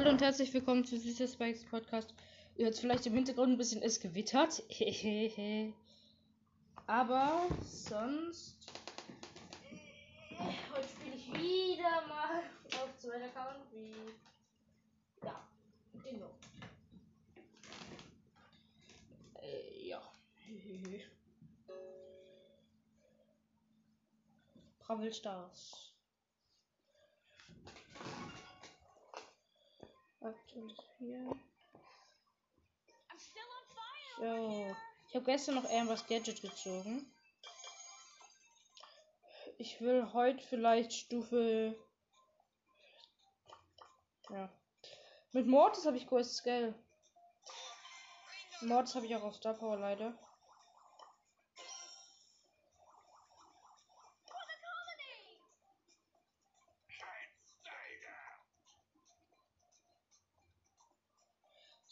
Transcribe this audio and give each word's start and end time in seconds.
Hallo 0.00 0.12
und 0.12 0.22
herzlich 0.22 0.54
willkommen 0.54 0.86
zu 0.86 0.98
Süßer 0.98 1.28
Spikes 1.28 1.66
Podcast. 1.66 2.14
Ihr 2.56 2.64
hört 2.64 2.78
vielleicht 2.78 3.04
im 3.04 3.12
Hintergrund 3.12 3.52
ein 3.52 3.58
bisschen, 3.58 3.82
es 3.82 4.00
gewittert. 4.00 4.62
Aber 6.86 7.46
sonst. 7.66 8.56
Heute 10.38 10.88
spiele 10.88 11.16
ich 11.16 11.30
wieder 11.34 12.06
mal 12.08 12.44
auf 12.82 12.96
zweiter 12.96 13.26
Account 13.26 13.60
wie. 13.72 13.92
Ja, 15.22 15.46
Dingo. 16.02 16.30
Äh, 19.42 19.86
ja. 19.86 20.00
Bravel 24.78 25.12
Stars. 25.12 25.89
Aktuelles 30.20 30.78
hier. 30.98 31.36
So. 34.18 34.76
Ich 35.08 35.14
habe 35.14 35.24
gestern 35.24 35.54
noch 35.54 35.64
irgendwas 35.64 36.06
Gadget 36.06 36.42
gezogen. 36.42 37.10
Ich 39.56 39.80
will 39.80 40.12
heute 40.12 40.42
vielleicht 40.44 40.92
Stufe. 40.92 41.74
Ja. 44.28 44.50
Mit 45.32 45.46
Mortis 45.46 45.86
habe 45.86 45.96
ich 45.96 46.06
Quest 46.06 46.36
Scale. 46.36 46.74
Mortis 48.60 48.94
habe 48.94 49.06
ich 49.06 49.16
auch 49.16 49.22
auf 49.22 49.36
Star 49.36 49.54
Power 49.54 49.78
leider. 49.78 50.12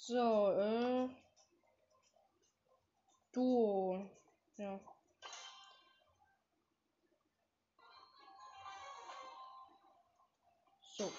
So, 0.09 0.53
äh. 0.53 1.09
Duo. 3.31 4.11
Ja. 4.57 4.81
So. 10.97 11.13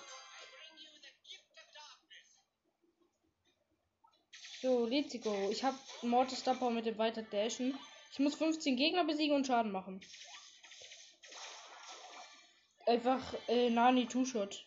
So, 4.59 4.85
let's 4.87 5.13
go. 5.21 5.49
Ich 5.51 5.63
habe 5.63 5.77
Mortis 6.01 6.39
Star 6.39 6.71
mit 6.71 6.87
dem 6.87 6.97
weiter 6.97 7.21
dashen. 7.21 7.77
Ich 8.11 8.17
muss 8.17 8.33
15 8.33 8.75
Gegner 8.75 9.03
besiegen 9.03 9.35
und 9.35 9.45
Schaden 9.45 9.71
machen. 9.71 10.01
Einfach 12.87 13.35
äh, 13.47 13.69
Nani 13.69 14.07
Two-Shot. 14.07 14.65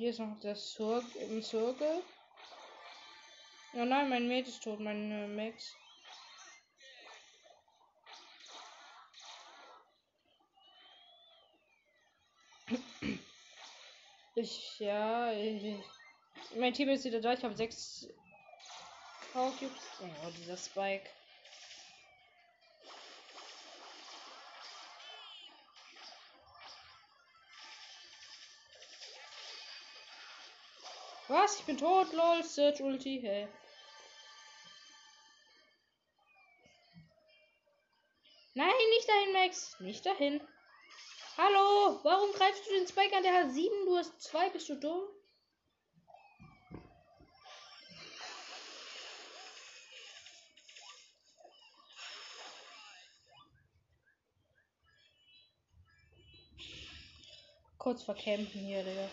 Hier 0.00 0.08
ist 0.08 0.18
noch 0.18 0.40
das 0.40 0.72
Zirk 0.72 1.04
im 1.16 1.42
Zirkel. 1.42 2.02
Oh 3.74 3.84
nein, 3.84 4.08
mein 4.08 4.28
Mate 4.28 4.48
ist 4.48 4.64
tot, 4.64 4.80
mein 4.80 5.12
äh, 5.12 5.28
Max. 5.28 5.76
Ich, 14.36 14.78
ja, 14.78 15.32
ich, 15.32 15.84
mein 16.56 16.72
Team 16.72 16.88
ist 16.88 17.04
wieder 17.04 17.20
da. 17.20 17.34
Ich 17.34 17.44
habe 17.44 17.54
sechs 17.54 18.08
Power. 19.34 19.52
Oh, 19.60 20.30
dieser 20.38 20.56
Spike. 20.56 21.10
Was? 31.30 31.60
Ich 31.60 31.64
bin 31.64 31.78
tot, 31.78 32.12
lol. 32.12 32.42
Search 32.42 32.80
Ulti, 32.80 33.20
hey. 33.22 33.46
Nein, 38.54 38.72
nicht 38.96 39.08
dahin, 39.08 39.32
Max. 39.32 39.78
Nicht 39.78 40.04
dahin. 40.04 40.40
Hallo, 41.38 42.00
warum 42.02 42.32
greifst 42.32 42.66
du 42.66 42.70
den 42.72 42.88
Spike 42.88 43.16
an? 43.16 43.22
Der 43.22 43.44
hat 43.44 43.52
sieben, 43.52 43.86
du 43.86 43.96
hast 43.96 44.20
zwei. 44.20 44.50
Bist 44.50 44.68
du 44.70 44.74
dumm? 44.74 45.02
Kurz 57.78 58.02
verkämpfen 58.02 58.62
hier, 58.62 58.82
Digga. 58.82 59.08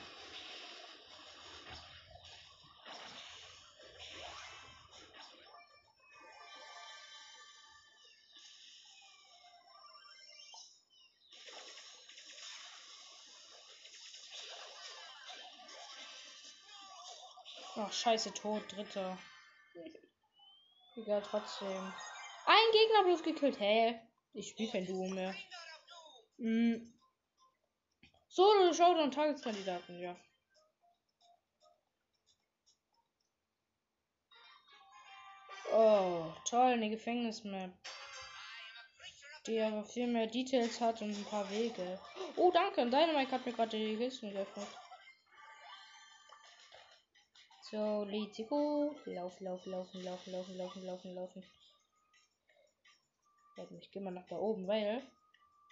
Ach, 17.80 17.94
scheiße, 17.94 18.34
tot, 18.34 18.64
dritter. 18.72 19.18
Egal, 20.96 21.22
trotzdem. 21.22 21.94
Ein 22.46 22.72
Gegner 22.72 23.04
bloß 23.04 23.22
gekillt. 23.22 23.60
Hä? 23.60 24.00
Ich 24.34 24.50
spiele 24.50 24.72
kein 24.72 24.86
Duo 24.88 25.08
mehr. 25.10 25.36
Hm. 26.38 26.92
Solo 28.28 28.74
Showdown 28.74 29.12
Tageskandidaten, 29.12 30.00
ja. 30.00 30.16
Oh, 35.72 36.34
toll, 36.46 36.74
eine 36.74 36.90
Gefängnismap. 36.90 37.72
Die 39.46 39.62
aber 39.62 39.84
viel 39.84 40.08
mehr 40.08 40.26
Details 40.26 40.82
hat 40.82 41.02
und 41.02 41.12
ein 41.12 41.26
paar 41.26 41.50
Wege. 41.52 42.00
Oh, 42.36 42.50
danke. 42.52 42.86
Dynamite 42.86 43.32
hat 43.32 43.46
mir 43.46 43.54
gerade 43.54 43.78
die 43.78 43.98
Kisten 43.98 44.32
geöffnet. 44.32 44.68
So, 47.70 48.06
let's 48.10 48.38
go. 48.50 48.96
Lauf, 49.06 49.42
lauf, 49.42 49.66
laufen, 49.66 50.02
laufen, 50.02 50.32
laufen, 50.32 50.58
laufen, 50.58 50.86
laufen, 50.86 51.16
laufen. 51.16 51.44
Ich 53.82 53.92
gehe 53.92 54.02
mal 54.02 54.12
nach 54.12 54.26
da 54.28 54.38
oben, 54.38 54.68
weil 54.68 55.04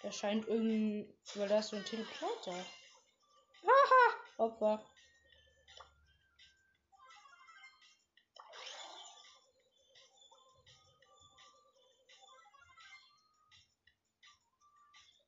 da 0.03 0.11
scheint 0.11 0.45
irgend. 0.45 1.07
Weil 1.35 1.47
da 1.47 1.59
ist 1.59 1.69
so 1.69 1.77
ein 1.77 1.85
Teleporter. 1.85 2.65
Haha! 3.63 4.15
Opfer. 4.37 4.85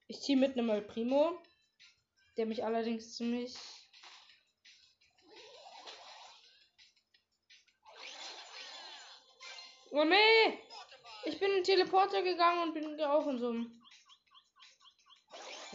Ich 0.09 0.19
ziehe 0.19 0.38
mit 0.38 0.57
einem 0.57 0.85
Primo, 0.85 1.41
der 2.35 2.45
mich 2.45 2.66
allerdings 2.66 3.16
ziemlich 3.16 3.56
Oh 10.00 10.03
nee! 10.03 10.59
Ich 11.25 11.40
bin 11.40 11.50
in 11.50 11.56
den 11.56 11.63
Teleporter 11.63 12.22
gegangen 12.22 12.62
und 12.62 12.74
bin 12.75 13.02
auch 13.02 13.25
in 13.25 13.40
so. 13.40 13.52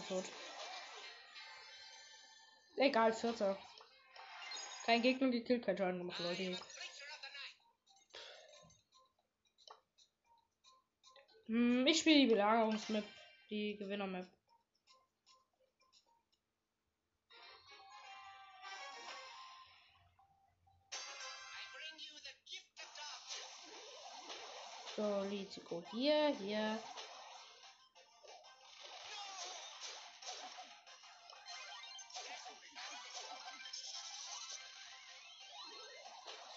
Tot. 0.08 0.24
Egal, 2.76 3.12
Vierter. 3.12 3.58
Kein 4.86 5.02
Gegner 5.02 5.28
gekillt, 5.28 5.64
kein 5.66 5.76
Schaden 5.76 5.98
gemacht, 5.98 6.20
Leute. 6.20 6.56
Hm, 11.46 11.84
ich 11.88 11.98
spiele 11.98 12.20
die 12.20 12.26
Belagerungsmap, 12.26 13.04
die 13.50 13.76
Gewinnermap. 13.76 14.26
So, 24.94 25.24
let's 25.30 25.58
hier, 25.90 26.34
hier. 26.38 26.78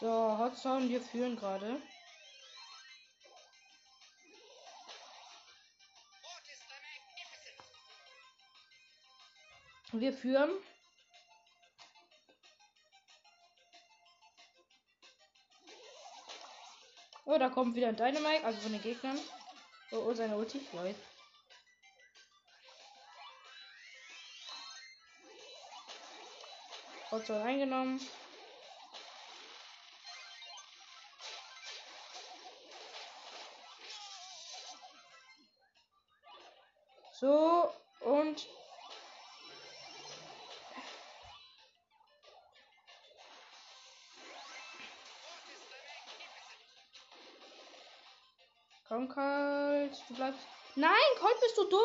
So, 0.02 0.38
Hotsound, 0.38 0.90
wir 0.90 1.00
führen 1.00 1.38
gerade. 1.38 1.82
Wir 9.94 10.12
führen. 10.12 10.52
Oh, 17.36 17.38
da 17.38 17.50
kommt 17.50 17.76
wieder 17.76 17.90
ein 17.90 17.98
Dynamite, 17.98 18.46
also 18.46 18.62
von 18.62 18.72
den 18.72 18.82
Gegnern. 18.82 19.20
Oh, 19.92 19.98
oh 20.08 20.14
seine 20.14 20.38
Ulti, 20.38 20.62
Leute. 20.72 20.96
Hauptsache 27.12 27.44
eingenommen. 27.44 28.00
So 37.12 37.70
und 38.00 38.48
Komm, 49.06 49.16
Colt, 49.16 50.04
du 50.08 50.16
bleibst. 50.16 50.48
Nein, 50.76 50.92
Colt, 51.20 51.40
bist 51.40 51.58
du 51.58 51.70
dumm? 51.70 51.82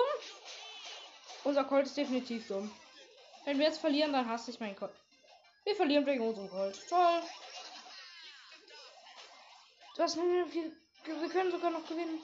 Unser 1.45 1.65
Colt 1.65 1.87
ist 1.87 1.97
definitiv 1.97 2.47
dumm. 2.49 2.71
Wenn 3.45 3.59
wir 3.59 3.67
jetzt 3.67 3.81
verlieren, 3.81 4.13
dann 4.13 4.29
hasse 4.29 4.51
ich 4.51 4.61
meinen 4.61 4.77
Colt. 4.77 4.93
Wir 5.65 5.77
verlieren 5.77 6.07
wegen 6.07 6.27
unserem 6.27 6.49
Colt. 6.49 6.79
Toll. 6.89 7.23
Mir 9.99 10.47
viel. 10.47 10.75
Wir 11.05 11.29
können 11.29 11.51
sogar 11.51 11.71
noch 11.71 11.87
gewinnen. 11.87 12.21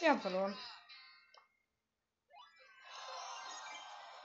Wir 0.00 0.10
haben 0.10 0.20
verloren. 0.20 0.56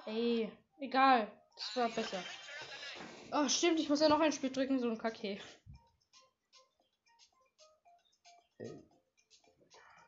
Ey, 0.06 0.51
egal. 0.80 1.31
Das 1.56 1.75
war 1.77 1.89
besser. 1.89 2.22
Oh, 3.33 3.48
stimmt, 3.48 3.80
ich 3.80 3.88
muss 3.88 4.01
ja 4.01 4.10
noch 4.10 4.19
ein 4.19 4.33
Spiel 4.33 4.51
drücken, 4.51 4.80
so 4.80 4.89
ein 4.89 4.98
Kacke. 4.98 5.39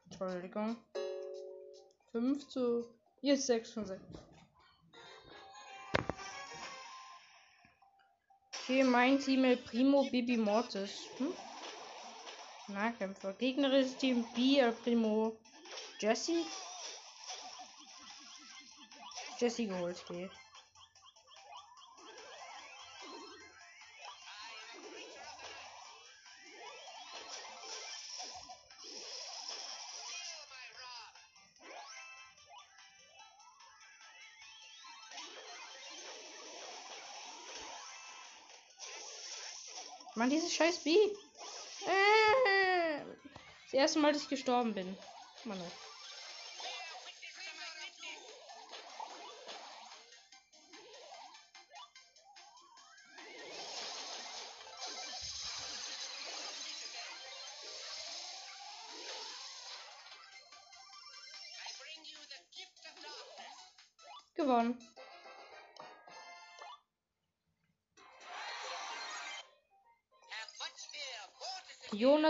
Entschuldigung. 0.06 0.75
5 2.12 2.48
zu. 2.48 2.86
Jetzt 3.22 3.48
6 3.48 3.72
von 3.72 3.86
6. 3.86 4.02
Okay, 8.64 8.84
mein 8.84 9.20
Team 9.20 9.46
El 9.46 9.58
Primo 9.58 10.04
Bibi 10.10 10.38
Mortis. 10.38 11.08
Hm? 11.18 11.34
Nahkämpfer. 12.68 13.34
Gegnerisches 13.34 13.98
Team 13.98 14.26
B 14.36 14.60
El 14.60 14.74
Primo 14.74 15.38
Jesse. 16.00 16.46
Jesse 19.40 19.68
geholt, 19.68 20.04
okay. 20.08 20.30
Mann, 40.15 40.30
dieses 40.30 40.54
scheiß 40.54 40.83
B. 40.83 40.92
Äh, 40.92 41.10
das 43.65 43.74
erste 43.74 44.00
Mal, 44.00 44.13
dass 44.13 44.24
ich 44.24 44.30
gestorben 44.30 44.74
bin. 44.74 44.95
Mann. 45.45 45.60
oh. 45.60 45.93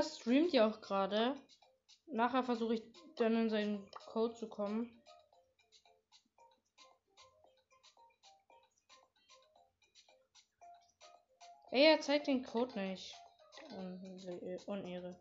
Streamt 0.04 0.54
ja 0.54 0.68
auch 0.68 0.82
gerade. 0.82 1.36
Nachher 2.08 2.44
versuche 2.44 2.76
ich 2.76 2.84
dann 3.18 3.36
in 3.36 3.50
seinen 3.50 3.90
Code 3.92 4.36
zu 4.36 4.48
kommen. 4.48 4.92
Ey, 11.72 11.86
er 11.86 12.02
zeigt 12.02 12.28
den 12.28 12.44
Code 12.44 12.78
nicht. 12.80 13.16
Un 13.72 14.60
Unehre. 14.68 15.16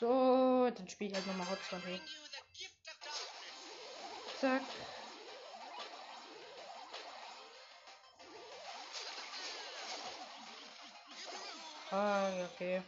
So, 0.00 0.70
dann 0.70 0.88
spiele 0.88 1.10
ich 1.10 1.16
halt 1.16 1.26
nochmal 1.26 1.50
Hot 1.50 1.58
2. 1.68 2.00
Zack. 4.40 4.62
Ah, 11.90 12.28
ja, 12.28 12.44
okay. 12.54 12.82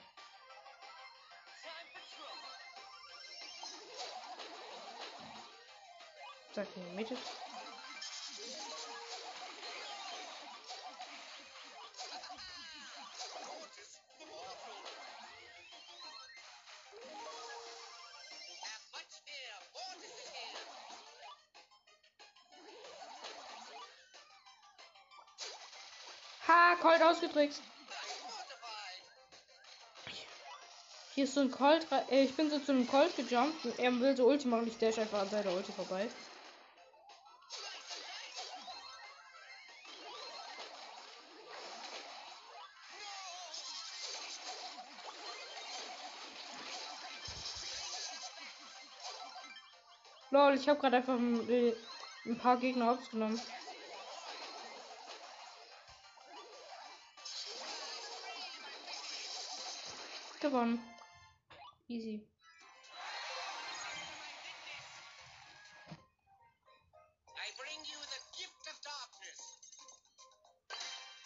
Zack, 6.55 6.69
in 6.77 6.85
die 6.85 6.95
Mitte. 6.95 7.17
Ausgetrickst. 27.31 27.63
Hier 31.15 31.25
ist 31.25 31.35
so 31.35 31.41
ein 31.41 31.51
Colt. 31.51 31.87
Äh, 32.11 32.25
ich 32.25 32.35
bin 32.35 32.51
so 32.51 32.59
zu 32.59 32.73
einem 32.73 32.89
Colt 32.89 33.15
gejumpt. 33.17 33.65
Und 33.65 33.79
er 33.79 34.01
will 34.01 34.17
so 34.17 34.27
Ulti 34.27 34.49
machen. 34.49 34.67
Ich 34.67 34.79
dash 34.79 34.99
einfach 34.99 35.21
an 35.21 35.31
seiner 35.31 35.53
Ulti 35.53 35.73
vorbei. 35.73 36.09
Lol, 50.33 50.55
ich 50.55 50.69
habe 50.69 50.79
gerade 50.81 50.97
einfach 50.97 51.15
ein, 51.15 51.49
äh, 51.49 51.75
ein 52.25 52.39
paar 52.39 52.57
Gegner 52.57 52.93
aufgenommen. 52.93 53.41
Gewonnen. 60.41 60.81
Easy. 61.89 62.27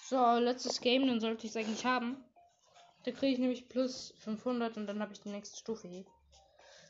So, 0.07 0.39
letztes 0.39 0.81
Game, 0.81 1.07
dann 1.07 1.21
sollte 1.21 1.47
ich 1.47 1.51
es 1.51 1.57
eigentlich 1.57 1.87
haben. 1.87 2.23
Da 3.05 3.11
kriege 3.11 3.33
ich 3.33 3.39
nämlich 3.39 3.69
plus 3.69 4.15
500 4.19 4.77
und 4.77 4.87
dann 4.87 5.01
habe 5.01 5.13
ich 5.13 5.21
die 5.21 5.31
nächste 5.31 5.57
Stufe 5.59 5.89
hier. 5.89 6.05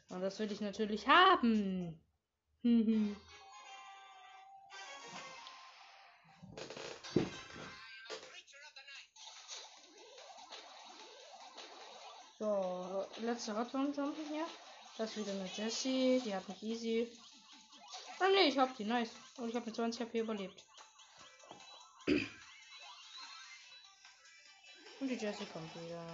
Und 0.09 0.21
das 0.21 0.39
will 0.39 0.51
ich 0.51 0.61
natürlich 0.61 1.07
haben. 1.09 2.01
So, 12.45 13.07
letzte 13.23 13.57
Hotline 13.57 13.91
jumpen 13.97 14.27
hier. 14.29 14.45
Das 14.99 15.17
wieder 15.17 15.33
eine 15.33 15.49
Jessie, 15.57 16.21
die 16.23 16.35
hat 16.35 16.47
mich 16.47 16.63
easy. 16.63 17.11
Ah 18.21 18.29
ne, 18.29 18.49
ich 18.49 18.59
hab 18.59 18.77
die, 18.77 18.85
nice. 18.85 19.13
Und 19.39 19.49
ich 19.49 19.57
habe 19.57 19.65
mit 19.65 19.75
20 19.75 20.03
HP 20.03 20.21
überlebt. 20.21 20.63
Und 22.07 22.29
die 25.09 25.15
Jessie 25.15 25.47
kommt 25.47 25.75
wieder. 25.75 26.05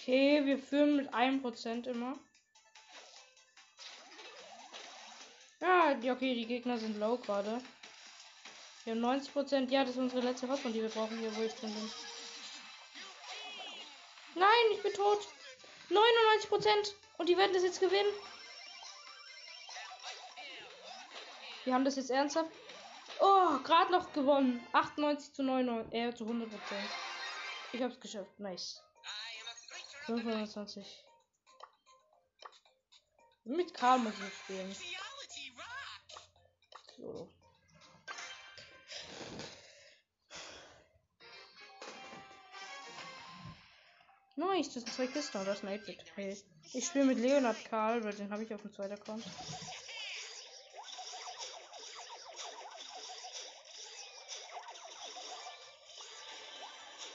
Okay, 0.00 0.46
wir 0.46 0.58
führen 0.58 0.96
mit 0.96 1.12
1% 1.12 1.86
immer. 1.86 2.18
Ja, 5.60 5.94
okay, 6.14 6.34
die 6.34 6.46
Gegner 6.46 6.78
sind 6.78 6.98
low 6.98 7.18
gerade. 7.18 7.60
Wir 8.84 8.94
haben 8.94 9.04
90%. 9.04 9.68
Ja, 9.68 9.82
das 9.82 9.90
ist 9.90 9.98
unsere 9.98 10.22
letzte 10.22 10.48
Hoffnung, 10.48 10.72
die 10.72 10.80
wir 10.80 10.88
brauchen 10.88 11.18
hier, 11.18 11.36
wo 11.36 11.42
ich 11.42 11.52
drin 11.52 11.74
bin. 11.74 11.90
Nein, 14.36 14.48
ich 14.72 14.82
bin 14.82 14.92
tot. 14.94 15.28
99%. 15.90 16.94
Und 17.18 17.28
die 17.28 17.36
werden 17.36 17.52
das 17.52 17.62
jetzt 17.62 17.80
gewinnen. 17.80 18.12
Wir 21.64 21.74
haben 21.74 21.84
das 21.84 21.96
jetzt 21.96 22.10
ernsthaft. 22.10 22.50
Oh, 23.20 23.58
gerade 23.64 23.92
noch 23.92 24.14
gewonnen. 24.14 24.66
98 24.72 25.34
zu 25.34 25.42
99. 25.42 25.92
Äh, 25.92 26.14
zu 26.14 26.24
100%. 26.24 26.46
Ich 27.74 27.82
hab's 27.82 28.00
geschafft. 28.00 28.40
Nice. 28.40 28.82
520. 30.18 31.04
Mit 33.44 33.72
Karl 33.74 34.00
muss 34.00 34.14
ich 34.14 34.34
spielen. 34.44 34.76
So. 36.96 37.32
Nice, 44.36 44.72
das 44.72 44.84
sind 44.84 44.92
zwei 44.92 45.06
Kisten 45.06 45.38
und 45.38 45.46
das 45.46 45.58
ist 45.58 45.64
ein 45.64 45.80
8 45.80 46.12
Hey. 46.16 46.36
Ich 46.72 46.86
spiele 46.86 47.04
mit 47.04 47.18
Leonard 47.18 47.64
Karl, 47.66 48.02
weil 48.02 48.14
den 48.14 48.32
habe 48.32 48.42
ich 48.42 48.54
auf 48.54 48.62
dem 48.62 48.72
zweiten 48.72 48.94
Account. 48.94 49.24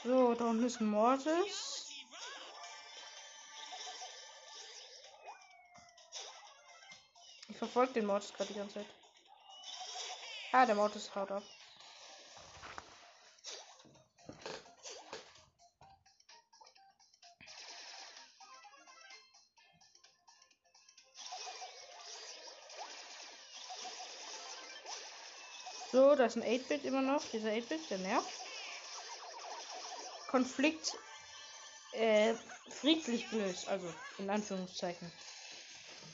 So, 0.04 0.34
da 0.34 0.44
unten 0.44 0.64
ist 0.64 0.80
ein 0.80 0.86
Mortis. 0.86 1.75
Ich 7.56 7.58
verfolge 7.58 7.94
den 7.94 8.04
Mortis 8.04 8.34
gerade 8.34 8.52
die 8.52 8.58
ganze 8.58 8.74
Zeit. 8.74 8.86
Ah, 10.52 10.66
der 10.66 10.74
Mortis 10.74 11.10
haut 11.14 11.30
ab. 11.30 11.42
So, 25.90 26.14
da 26.14 26.26
ist 26.26 26.36
ein 26.36 26.42
8-Bit 26.42 26.84
immer 26.84 27.00
noch. 27.00 27.24
Dieser 27.32 27.48
8-Bit, 27.52 27.88
der 27.88 27.96
nervt. 27.96 28.28
Konflikt 30.28 30.92
äh, 31.92 32.34
friedlich 32.68 33.30
gelöst. 33.30 33.66
Also, 33.68 33.90
in 34.18 34.28
Anführungszeichen. 34.28 35.10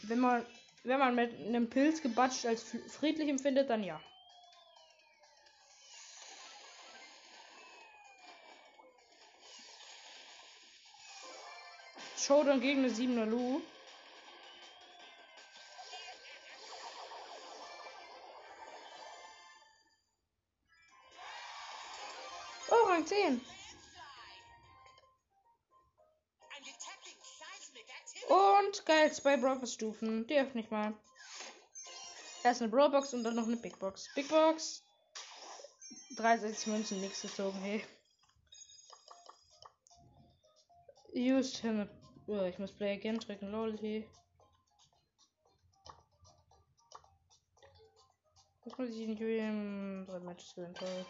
Wenn 0.03 0.21
man, 0.21 0.47
wenn 0.85 0.99
man 0.99 1.15
mit 1.15 1.39
einem 1.39 1.69
Pilz 1.71 2.03
gebatscht 2.03 2.47
als 2.47 2.65
friedlich 2.89 3.29
empfindet, 3.29 3.71
dann 3.71 3.85
ja. 3.85 4.01
Showdown 12.17 12.61
gegen 12.61 12.85
eine 12.85 12.93
7er 12.93 13.27
Lu. 13.27 13.61
Oh, 22.71 22.89
Rang 22.89 23.05
10. 23.05 23.41
Und 28.73 28.87
geil, 28.87 29.13
zwei 29.13 29.37
Broadbox 29.37 29.75
Stufen. 29.75 30.27
Die 30.29 30.39
öffne 30.39 30.63
ich 30.63 30.71
mal. 30.71 30.95
Erst 32.43 32.63
eine 32.63 32.71
Brawlbox 32.71 33.13
und 33.13 33.23
dann 33.23 33.37
noch 33.37 33.47
eine 33.47 33.57
Big 33.57 33.79
Box. 33.79 34.09
Big 34.15 34.29
Box. 34.31 34.83
63 36.17 36.67
Münzen, 36.69 37.01
nichts 37.03 37.21
gezogen, 37.21 37.59
hey. 37.59 37.85
Used 41.15 41.59
him. 41.59 41.87
Oh, 42.27 42.45
ich 42.45 42.59
muss 42.59 42.73
Play 42.73 42.95
again 42.95 43.19
drücken, 43.19 43.53
lol, 43.53 43.77
hey. 43.79 44.09
Das 48.65 48.79
muss 48.79 48.89
ich 48.89 49.07
nicht 49.07 49.19
gewinnen. 49.19 50.07
Drei 50.07 50.19
Matches 50.21 50.55
gewinnen, 50.55 50.75
toll. 50.75 51.07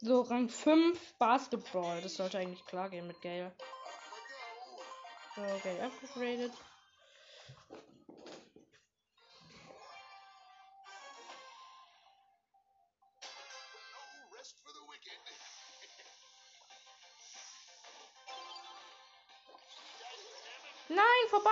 So, 0.00 0.20
Rang 0.20 0.48
5 0.48 1.14
Basketball. 1.18 2.00
Das 2.02 2.14
sollte 2.14 2.38
eigentlich 2.38 2.64
klar 2.66 2.88
gehen 2.88 3.08
mit 3.08 3.20
Gale. 3.20 3.52
So, 5.34 5.42
Gale 5.64 5.86
upgraded. 5.86 6.52
Nein, 20.88 21.28
vorbei. 21.28 21.50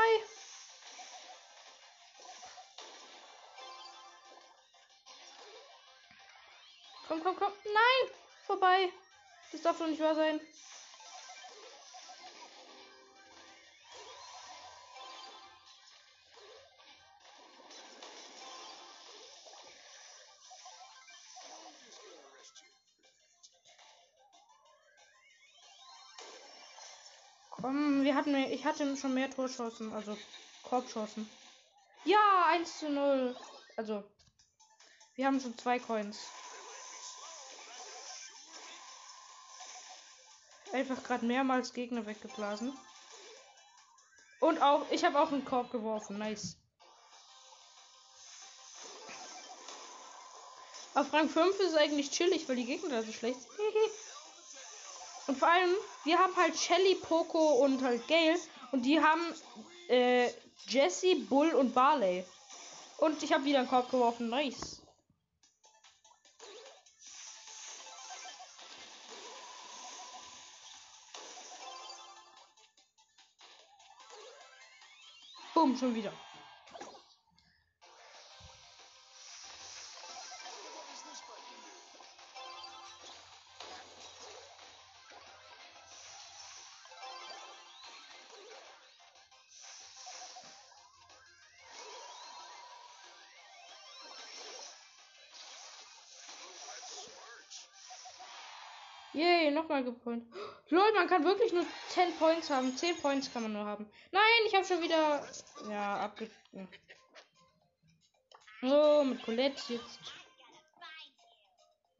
Komm, 7.08 7.22
komm, 7.22 7.36
komm. 7.36 7.52
Nein! 7.64 8.25
Vorbei. 8.46 8.92
Das 9.50 9.62
darf 9.62 9.78
doch 9.78 9.88
nicht 9.88 10.00
wahr 10.00 10.14
sein. 10.14 10.40
Komm, 27.50 28.04
wir 28.04 28.14
hatten 28.14 28.36
ich 28.36 28.64
hatte 28.64 28.96
schon 28.96 29.14
mehr 29.14 29.28
Torschossen, 29.28 29.92
also 29.92 30.16
Korbschossen. 30.62 31.28
Ja, 32.04 32.46
1 32.50 32.78
zu 32.78 32.90
0. 32.90 33.36
Also, 33.76 34.04
wir 35.16 35.26
haben 35.26 35.40
schon 35.40 35.58
zwei 35.58 35.80
Coins. 35.80 36.28
Einfach 40.76 41.02
gerade 41.02 41.24
mehrmals 41.24 41.72
Gegner 41.72 42.04
weggeblasen. 42.04 42.70
Und 44.40 44.60
auch, 44.60 44.82
ich 44.90 45.06
habe 45.06 45.18
auch 45.18 45.32
einen 45.32 45.46
Korb 45.46 45.72
geworfen. 45.72 46.18
Nice. 46.18 46.58
Auf 50.92 51.10
Rang 51.14 51.30
5 51.30 51.58
ist 51.60 51.70
es 51.70 51.76
eigentlich 51.76 52.10
chillig, 52.10 52.46
weil 52.46 52.56
die 52.56 52.66
Gegner 52.66 52.90
da 52.90 53.02
so 53.02 53.10
schlecht 53.10 53.40
sind. 53.40 53.50
und 55.28 55.38
vor 55.38 55.48
allem, 55.48 55.74
wir 56.04 56.18
haben 56.18 56.36
halt 56.36 56.58
Shelly, 56.58 56.96
Poco 56.96 57.64
und 57.64 57.82
halt 57.82 58.06
Gale. 58.06 58.38
Und 58.72 58.82
die 58.82 59.00
haben 59.00 59.22
äh, 59.88 60.28
Jesse, 60.68 61.16
Bull 61.20 61.54
und 61.54 61.72
Barley. 61.72 62.22
Und 62.98 63.22
ich 63.22 63.32
habe 63.32 63.46
wieder 63.46 63.60
einen 63.60 63.68
Korb 63.68 63.90
geworfen. 63.90 64.28
Nice. 64.28 64.82
Schon 75.76 75.94
wieder. 75.94 76.12
Yay, 99.16 99.50
nochmal 99.50 99.82
gepoint. 99.82 100.26
Lol, 100.68 100.92
man 100.92 101.06
kann 101.08 101.24
wirklich 101.24 101.50
nur 101.50 101.64
10 101.88 102.14
Points 102.18 102.50
haben. 102.50 102.76
10 102.76 102.98
Points 102.98 103.32
kann 103.32 103.44
man 103.44 103.54
nur 103.54 103.64
haben. 103.64 103.90
Nein, 104.12 104.22
ich 104.46 104.54
habe 104.54 104.66
schon 104.66 104.82
wieder. 104.82 105.26
Ja, 105.70 105.96
abge. 106.00 106.30
So, 108.60 109.04
mit 109.04 109.22
Colette 109.22 109.72
jetzt. 109.72 110.00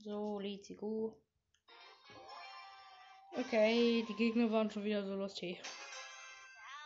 So, 0.01 0.39
let's 0.41 0.69
go. 0.77 1.17
Okay, 3.33 4.05
die 4.07 4.15
Gegner 4.15 4.51
waren 4.51 4.71
schon 4.71 4.85
wieder 4.85 5.03
so 5.03 5.15
lustig. 5.15 5.59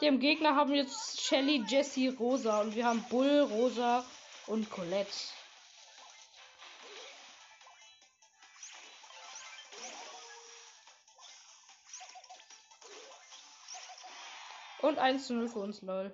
Dem 0.01 0.21
Gegner 0.21 0.55
haben 0.55 0.75
jetzt 0.75 1.21
Shelly, 1.21 1.65
Jesse, 1.67 2.17
Rosa 2.17 2.61
und 2.61 2.77
wir 2.77 2.87
haben 2.87 3.05
Bull, 3.11 3.49
Rosa 3.51 4.05
und 4.47 4.71
Colette. 4.71 5.11
Und 14.91 14.99
1 14.99 15.25
zu 15.29 15.35
0 15.35 15.49
für 15.49 15.61
uns, 15.61 15.83
lol. 15.83 16.13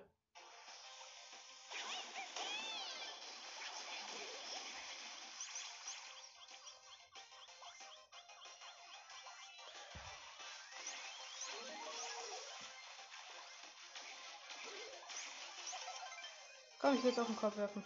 Komm, 16.78 16.96
ich 16.96 17.02
will 17.02 17.08
jetzt 17.08 17.18
auf 17.18 17.26
den 17.28 17.36
Kopf 17.36 17.56
werfen. 17.56 17.82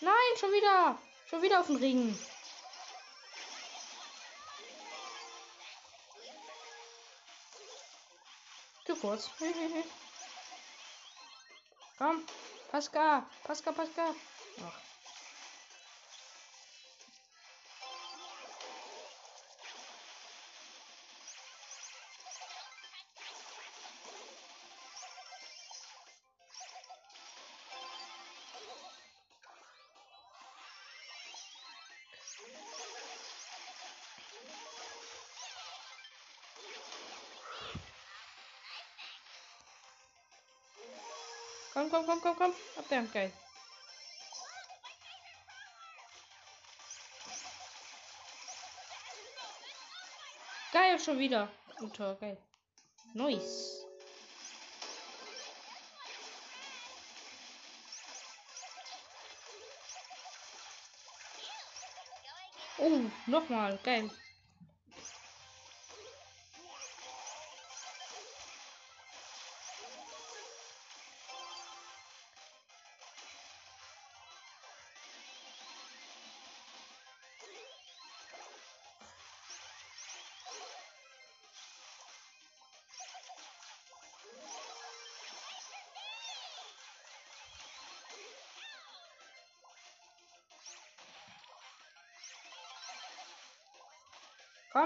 Nein, 0.00 0.14
schon 0.40 0.50
wieder. 0.52 0.98
Schon 1.28 1.42
wieder 1.42 1.60
auf 1.60 1.66
den 1.66 1.76
Ring. 1.76 2.18
Zu 8.96 9.00
kurz. 9.00 9.30
Komm. 11.98 12.22
Pascal. 12.70 13.24
Pascal, 13.44 13.74
Pascal. 13.74 14.14
Ach. 14.66 14.95
Komm, 41.88 42.04
komm, 42.04 42.20
komm, 42.20 42.20
komm, 42.20 42.36
komm. 42.36 42.54
Abwehren, 42.76 43.10
geil. 43.12 43.32
Geil, 50.72 50.98
schon 50.98 51.18
wieder. 51.18 51.48
Tor, 51.92 52.16
geil. 52.16 52.36
Nice. 53.14 53.84
Oh, 62.78 63.00
nochmal, 63.26 63.78
geil. 63.84 64.10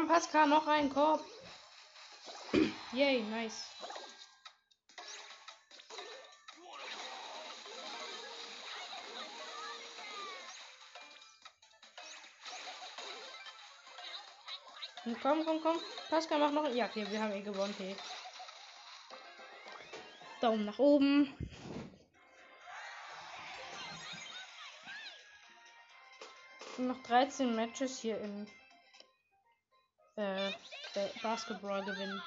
Komm, 0.00 0.08
Pascal, 0.08 0.48
noch 0.48 0.66
ein 0.66 0.88
Korb. 0.88 1.22
Yay, 2.92 3.22
nice. 3.24 3.66
Komm, 15.20 15.44
komm, 15.44 15.60
komm. 15.60 15.78
Pascal, 16.08 16.38
mach 16.38 16.50
noch. 16.50 16.66
Ja, 16.70 16.86
okay, 16.86 17.06
wir 17.10 17.22
haben 17.22 17.32
eh 17.32 17.42
gewonnen. 17.42 17.74
Okay. 17.78 17.94
Daumen 20.40 20.64
nach 20.64 20.78
oben. 20.78 21.36
Und 26.78 26.86
noch 26.86 27.02
13 27.02 27.54
Matches 27.54 28.00
hier 28.00 28.18
in 28.18 28.46
äh, 30.16 30.50
Basketball 31.22 31.84
gewinnen. 31.84 32.22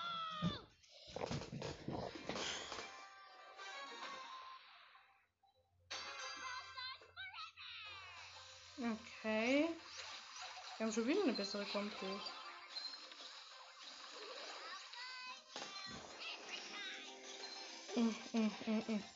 Okay. 8.78 9.70
Wir 10.78 10.86
haben 10.86 10.94
schon 10.94 11.08
wieder 11.08 11.24
eine 11.24 11.34
bessere 11.34 11.66
Kompo. 11.66 12.06
Mm, 17.96 18.16
mm, 18.34 18.52
mm, 18.66 18.84
mm. 18.88 19.13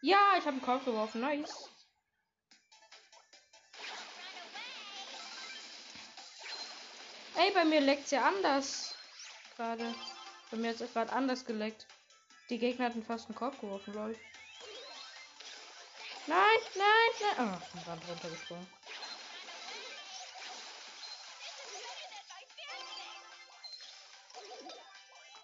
Ja, 0.00 0.34
ich 0.38 0.44
habe 0.44 0.52
einen 0.52 0.62
Kopf 0.62 0.84
geworfen. 0.84 1.20
Nice. 1.20 1.70
Ey, 7.36 7.50
bei 7.52 7.64
mir 7.64 7.80
leckt's 7.80 8.10
ja 8.10 8.26
anders. 8.26 8.94
Gerade. 9.56 9.94
Bei 10.50 10.56
mir 10.56 10.70
hat 10.70 10.80
es 10.80 10.92
gerade 10.92 11.12
anders 11.12 11.44
geleckt. 11.44 11.86
Die 12.48 12.58
Gegner 12.58 12.86
hatten 12.86 13.04
fast 13.04 13.26
einen 13.26 13.34
Kopf 13.34 13.60
geworfen, 13.60 13.92
glaube 13.92 14.12
ich. 14.12 14.18
Nein, 16.26 16.58
nein, 16.74 17.36
nein. 17.36 17.60
Oh, 17.76 17.90
Rand 17.90 18.08
runtergesprungen. 18.08 18.66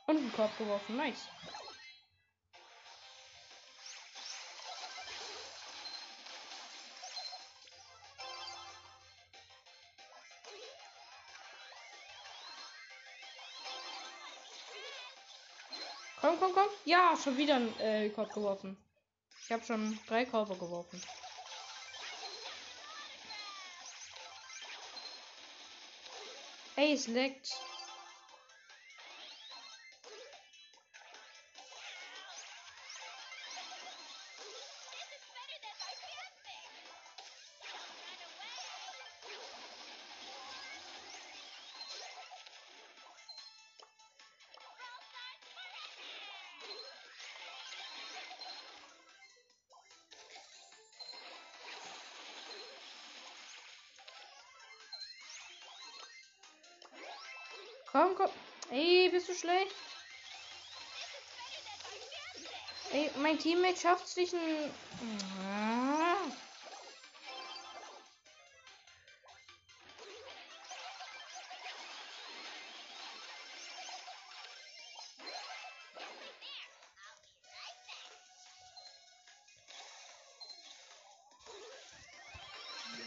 Und 0.07 0.17
einen 0.17 0.33
Korb 0.33 0.57
geworfen. 0.59 0.97
Nice. 0.97 1.29
Ja, 16.87 17.17
schon 17.17 17.39
wieder 17.39 17.57
ein 17.57 17.81
äh, 17.81 18.11
Korb 18.11 18.33
geworfen. 18.35 18.77
Ich 19.43 19.51
habe 19.51 19.65
schon 19.65 19.99
drei 20.07 20.27
Körper 20.27 20.55
geworfen. 20.55 21.01
Ey, 26.77 26.93
es 26.93 27.07
leckt. 27.07 27.53
Komm, 57.95 58.13
komm. 58.17 58.29
Ey, 58.73 59.09
bist 59.09 59.29
du 59.29 59.35
schlecht? 59.35 59.73
Ey, 62.93 63.09
mein 63.23 63.39
Teammate 63.39 63.77
schafft 63.77 64.09
sich. 64.09 64.33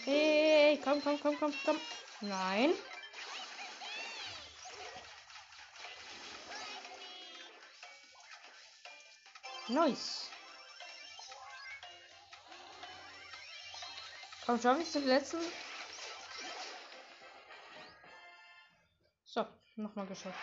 Hey, 0.05 0.79
komm, 0.81 1.01
komm, 1.03 1.19
komm, 1.21 1.37
komm, 1.37 1.53
komm. 1.65 1.77
Nein. 2.21 2.71
Nice. 9.69 10.29
Komm, 14.45 14.61
schaffe 14.61 14.81
ich 14.81 14.91
den 14.93 15.05
letzten? 15.05 15.39
So, 19.25 19.45
nochmal 19.75 20.05
geschafft. 20.05 20.39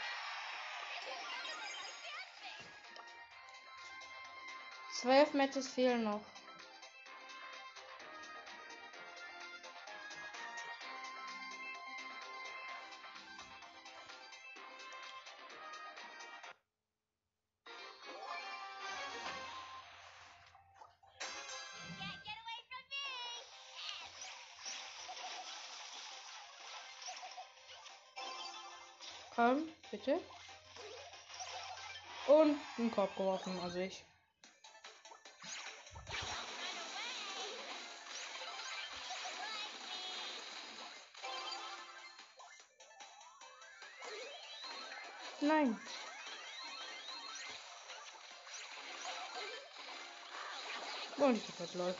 Zwölf 4.93 5.33
Matches 5.33 5.69
fehlen 5.69 6.05
noch. 6.05 6.34
Bitte. 30.05 30.21
Und 32.27 32.59
einen 32.77 32.91
Korb 32.91 33.17
geworfen, 33.17 33.59
also 33.61 33.79
ich. 33.79 34.05
Nein. 45.41 45.81
Und 51.17 51.37
ich 51.37 51.49
hab 51.49 51.75
läuft. 51.75 51.99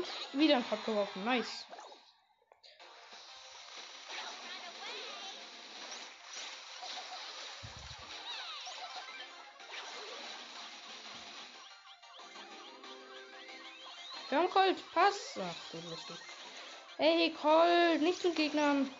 Und 0.00 0.40
wieder 0.40 0.56
ein 0.56 0.68
Kopf 0.68 0.84
geworfen. 0.86 1.24
Nice. 1.24 1.66
Wir 14.28 14.38
haben 14.38 14.50
Colt. 14.50 14.76
Pass. 14.94 15.38
Ach, 15.38 15.54
du 15.72 15.88
lustig. 15.90 16.16
Ey, 16.98 17.34
Colt. 17.34 18.00
Nicht 18.00 18.22
zum 18.22 18.34
Gegnern. 18.34 18.90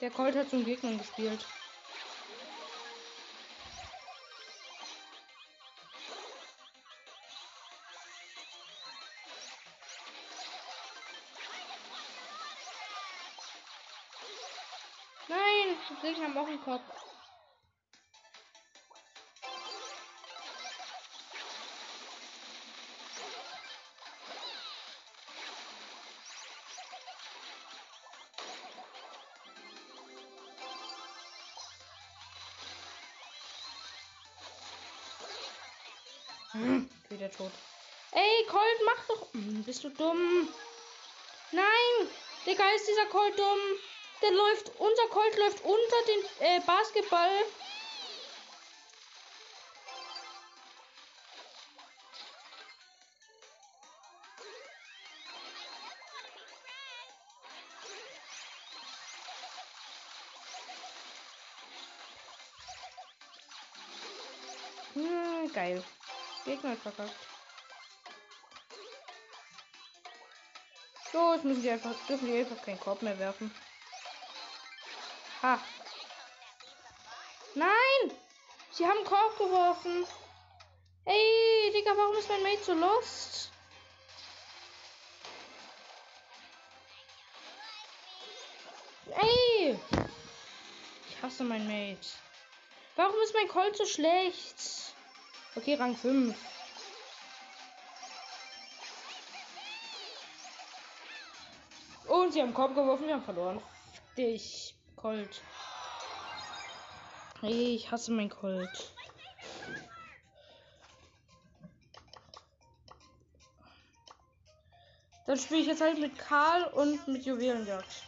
Der 0.00 0.10
Colt 0.10 0.36
hat 0.36 0.50
zum 0.50 0.64
Gegnern 0.64 0.98
gespielt. 0.98 1.44
Nein, 15.28 15.76
Gegner 16.00 16.24
haben 16.24 16.38
auch 16.38 16.46
einen 16.46 16.62
Kopf. 16.64 16.80
Hm, 36.52 36.88
wieder 37.10 37.30
tot. 37.30 37.52
Ey, 38.12 38.46
Colt, 38.48 38.62
mach 38.86 39.06
doch. 39.06 39.32
Hm, 39.34 39.62
bist 39.64 39.84
du 39.84 39.90
dumm? 39.90 40.48
Nein! 41.52 42.08
Digga, 42.46 42.64
ist 42.74 42.88
dieser 42.88 43.06
Colt 43.06 43.38
dumm? 43.38 43.58
Der 44.20 44.32
läuft, 44.32 44.72
unser 44.78 45.06
Colt 45.08 45.36
läuft 45.36 45.64
unter 45.64 45.96
den 46.06 46.24
äh, 46.40 46.60
Basketball. 46.66 47.30
Hm, 64.94 65.52
geil. 65.52 65.84
Gegner 66.44 66.76
verkackt. 66.76 67.14
So, 71.12 71.34
jetzt 71.34 71.44
müssen 71.44 71.62
die 71.62 71.70
einfach, 71.70 71.94
dürfen 72.08 72.26
die 72.26 72.38
einfach 72.38 72.60
keinen 72.62 72.80
Korb 72.80 73.02
mehr 73.02 73.18
werfen. 73.18 73.54
Ha. 75.42 75.60
Nein! 77.54 78.18
Sie 78.72 78.84
haben 78.84 79.04
Korb 79.04 79.38
geworfen. 79.38 80.06
Ey, 81.04 81.72
Digga, 81.72 81.96
warum 81.96 82.16
ist 82.16 82.28
mein 82.28 82.42
Mate 82.42 82.64
so 82.64 82.74
lost? 82.74 83.50
Ey! 89.16 89.78
Ich 91.08 91.22
hasse 91.22 91.44
mein 91.44 91.66
Mate. 91.66 92.08
Warum 92.96 93.14
ist 93.22 93.34
mein 93.34 93.48
Colt 93.48 93.76
so 93.76 93.86
schlecht? 93.86 94.56
Okay, 95.54 95.74
Rang 95.74 95.96
5. 95.96 96.36
Und 102.08 102.32
sie 102.32 102.42
haben 102.42 102.54
Korb 102.54 102.74
geworfen, 102.74 103.06
wir 103.06 103.14
haben 103.14 103.24
verloren. 103.24 103.62
Dich, 104.16 104.74
Colt. 105.00 105.42
Hey, 107.40 107.76
ich 107.76 107.90
hasse 107.90 108.12
mein 108.12 108.28
Colt. 108.28 108.92
Dann 115.26 115.38
spiele 115.38 115.60
ich 115.60 115.66
jetzt 115.66 115.82
halt 115.82 116.00
mit 116.00 116.18
Karl 116.18 116.64
und 116.72 117.06
mit 117.06 117.24
Juwelenjagd. 117.26 118.02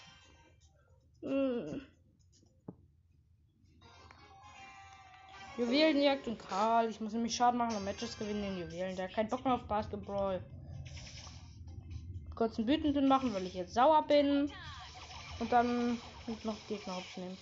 Hm. 1.22 1.86
Juwelenjagd 5.58 6.26
und 6.26 6.38
Karl. 6.38 6.88
Ich 6.88 7.00
muss 7.00 7.12
nämlich 7.12 7.36
Schaden 7.36 7.58
machen 7.58 7.76
und 7.76 7.84
Matches 7.84 8.18
gewinnen 8.18 8.44
in 8.44 8.58
Juwelenjagd. 8.58 9.14
Kein 9.14 9.28
Bock 9.28 9.44
mehr 9.44 9.54
auf 9.54 9.64
Basketball. 9.64 10.42
Kurz 12.34 12.58
einen 12.58 12.66
wütenden 12.66 13.06
machen, 13.06 13.34
weil 13.34 13.46
ich 13.46 13.54
jetzt 13.54 13.74
sauer 13.74 14.02
bin. 14.08 14.50
Und 15.38 15.52
dann 15.52 16.00
noch 16.44 16.66
Gegner 16.66 16.96
aufnehmen. 16.96 17.38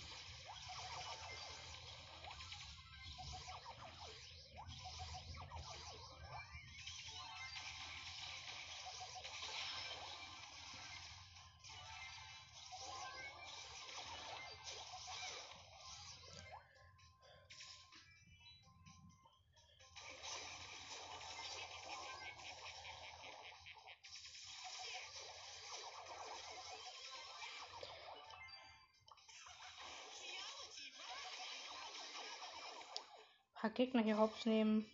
Gegner 33.79 34.03
hier 34.03 34.19
hops 34.19 34.45
nehmen. 34.45 34.85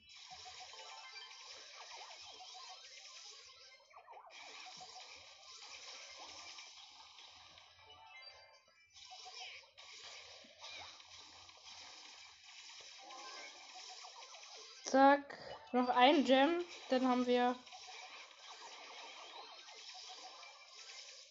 Zack. 14.85 15.39
Noch 15.73 15.89
ein 15.89 16.27
Gem. 16.27 16.63
Dann 16.91 17.09
haben 17.09 17.27
wir. 17.27 17.57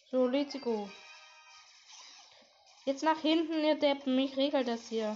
So, 0.09 0.25
let's 0.25 0.59
go. 0.59 0.89
Jetzt 2.85 3.03
nach 3.03 3.19
hinten, 3.19 3.63
ihr 3.63 3.75
Deppen. 3.75 4.17
Ich 4.17 4.35
regel 4.37 4.65
das 4.65 4.89
hier. 4.89 5.15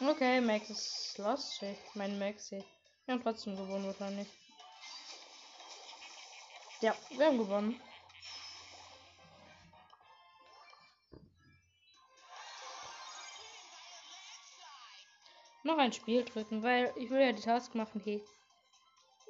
Okay, 0.00 0.40
Max 0.40 0.70
ist 0.70 1.18
lost. 1.18 1.60
Ich 1.60 1.94
meine 1.94 2.14
Max. 2.14 2.52
Wir 2.52 2.62
haben 3.08 3.20
trotzdem 3.20 3.56
gewonnen 3.56 3.84
wahrscheinlich. 3.84 4.28
Ja, 6.80 6.94
wir 7.10 7.26
haben 7.26 7.38
gewonnen. 7.38 7.80
Noch 15.64 15.78
ein 15.78 15.92
Spiel 15.92 16.24
drücken, 16.24 16.62
weil 16.62 16.94
ich 16.96 17.10
will 17.10 17.20
ja 17.20 17.32
die 17.32 17.42
Task 17.42 17.74
machen. 17.74 18.00
Hey. 18.04 18.22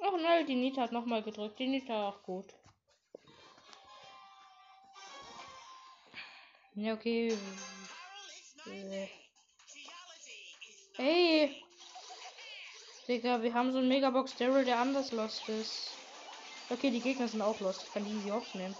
Ach 0.03 0.13
nein, 0.21 0.45
die 0.45 0.55
Nita 0.55 0.83
hat 0.83 0.91
nochmal 0.91 1.23
gedrückt. 1.23 1.57
Die 1.57 1.67
Nita 1.67 2.09
auch 2.09 2.21
gut. 2.21 2.53
Ja, 6.75 6.93
okay. 6.93 7.35
Äh. 8.67 9.07
Hey! 10.99 11.55
Digga, 13.07 13.41
wir 13.41 13.53
haben 13.53 13.71
so 13.71 13.77
einen 13.77 13.87
Megabox 13.87 14.35
Daryl, 14.35 14.65
der 14.65 14.79
anders 14.79 15.13
lost 15.13 15.47
ist. 15.47 15.95
Okay, 16.69 16.91
die 16.91 16.99
Gegner 16.99 17.25
sind 17.25 17.41
auch 17.41 17.57
lost. 17.61 17.83
Ich 17.83 17.93
kann 17.93 18.03
die 18.03 18.11
easy 18.11 18.31
aufnehmen. 18.31 18.75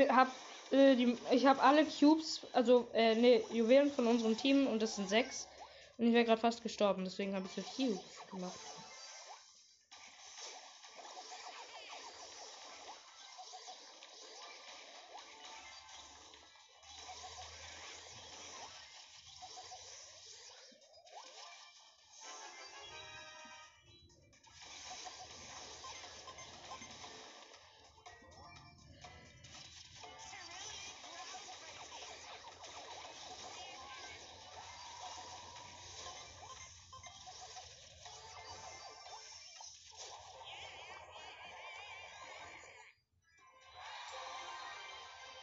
Ich 0.00 0.06
bin, 0.06 0.16
hab 0.16 0.40
äh, 0.70 0.96
die, 0.96 1.18
ich 1.30 1.44
habe 1.46 1.60
alle 1.60 1.86
Cubes, 1.86 2.46
also 2.52 2.90
äh, 2.94 3.14
ne 3.14 3.44
Juwelen 3.52 3.90
von 3.92 4.06
unserem 4.06 4.36
Team 4.36 4.66
und 4.66 4.80
das 4.82 4.96
sind 4.96 5.08
sechs. 5.08 5.50
Und 5.98 6.06
ich 6.06 6.14
wäre 6.14 6.24
gerade 6.24 6.40
fast 6.40 6.62
gestorben, 6.62 7.04
deswegen 7.04 7.34
habe 7.34 7.46
ich 7.46 7.52
so 7.52 7.62
Cubes 7.62 8.26
gemacht. 8.26 8.79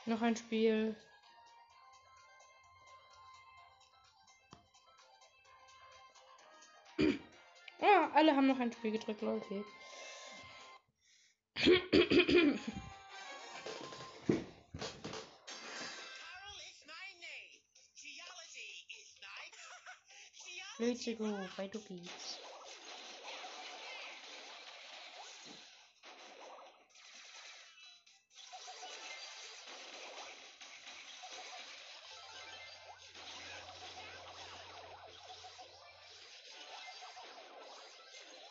Noch 0.08 0.22
ein 0.22 0.38
Spiel. 0.38 0.96
ah, 7.82 8.10
alle 8.14 8.34
haben 8.34 8.48
noch 8.48 8.60
ein 8.60 8.72
Spiel 8.72 8.92
gedrückt, 8.92 9.22
Leute. 9.22 9.66
Let's 20.80 21.06
go 21.18 21.38
bei 21.58 21.68
Dookies. 21.68 22.37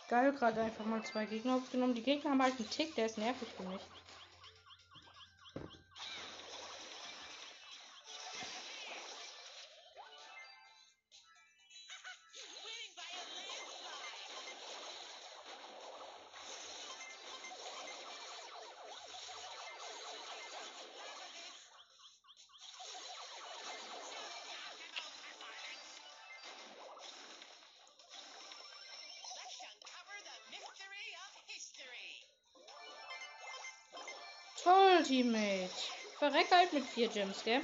Geil, 0.09 0.33
gerade 0.33 0.61
einfach 0.61 0.85
mal 0.85 1.03
zwei 1.03 1.27
Gegner 1.27 1.57
aufgenommen. 1.57 1.95
Die 1.95 2.03
Gegner 2.03 2.31
haben 2.31 2.42
halt 2.42 2.59
einen 2.59 2.71
Tick, 2.71 2.95
der 2.95 3.07
ist 3.07 3.19
nervig 3.19 3.49
für 3.57 3.64
mich. 3.64 3.81
Toll, 35.07 35.23
Teammate. 35.23 35.71
Verreck 36.19 36.51
halt 36.51 36.73
mit 36.73 36.85
vier 36.85 37.09
Gems, 37.09 37.42
gell? 37.45 37.61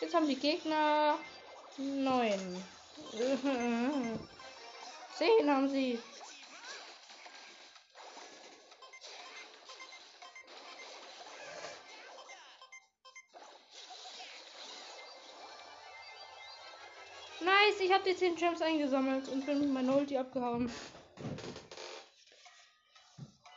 Jetzt 0.00 0.14
haben 0.14 0.28
die 0.28 0.36
Gegner 0.36 1.18
neun. 1.76 2.64
Zehn 5.16 5.50
haben 5.50 5.68
sie. 5.68 5.98
Nice, 17.40 17.80
ich 17.80 17.92
habe 17.92 18.04
die 18.04 18.16
10 18.16 18.36
Gems 18.36 18.60
eingesammelt 18.60 19.28
und 19.28 19.46
bin 19.46 19.60
mit 19.60 19.70
meiner 19.70 19.96
Ulti 19.96 20.18
abgehauen. 20.18 20.70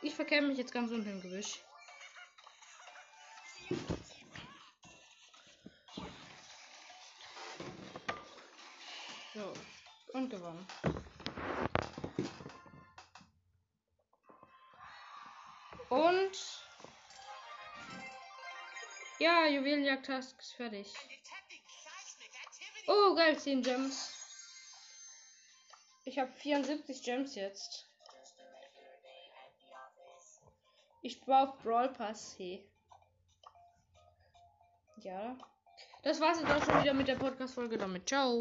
Ich 0.00 0.14
verkehre 0.14 0.42
mich 0.42 0.58
jetzt 0.58 0.72
ganz 0.72 0.90
unten 0.90 1.10
im 1.10 1.20
Gebüsch. 1.20 1.60
Und 15.88 16.32
ja, 19.18 19.46
Juwelenjagd-Task 19.46 20.40
ist 20.40 20.54
fertig. 20.54 20.92
Oh, 22.88 23.14
geil, 23.14 23.38
10 23.38 23.62
Gems. 23.62 24.12
Ich 26.04 26.18
habe 26.18 26.32
74 26.32 27.02
Gems 27.02 27.34
jetzt. 27.36 27.86
Ich 31.02 31.20
brauche 31.20 31.56
Brawl 31.62 31.88
Pass. 31.90 32.34
Hey. 32.38 32.64
Ja. 34.98 35.36
Das 36.02 36.20
war's 36.20 36.40
jetzt 36.40 36.50
auch 36.50 36.64
schon 36.64 36.82
wieder 36.82 36.94
mit 36.94 37.06
der 37.08 37.16
Podcast-Folge. 37.16 37.78
Damit 37.78 38.08
ciao. 38.08 38.40